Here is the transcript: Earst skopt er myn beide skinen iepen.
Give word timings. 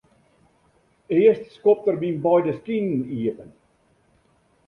Earst 1.19 1.45
skopt 1.57 1.89
er 1.91 1.97
myn 2.01 2.17
beide 2.25 2.51
skinen 2.61 3.03
iepen. 3.19 3.51